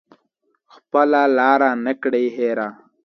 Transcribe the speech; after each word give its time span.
خپله 0.73 1.21
لاره 1.37 1.71
نه 1.85 1.93
کړي 2.03 2.25
هیره 2.35 2.67